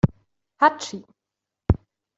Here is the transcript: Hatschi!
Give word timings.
Hatschi! 0.61 0.99